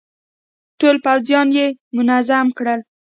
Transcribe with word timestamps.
ټول 0.79 0.95
پوځيان 1.05 1.47
يې 1.57 1.65
منظم 1.95 2.47
کړل. 2.57 2.79